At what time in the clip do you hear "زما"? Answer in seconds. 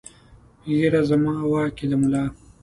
1.09-1.33